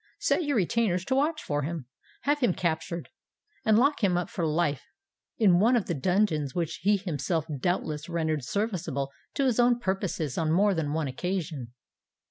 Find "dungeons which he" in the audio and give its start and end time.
5.93-6.97